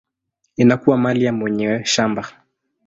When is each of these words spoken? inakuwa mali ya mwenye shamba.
inakuwa 0.57 0.97
mali 0.97 1.25
ya 1.25 1.33
mwenye 1.33 1.85
shamba. 1.85 2.27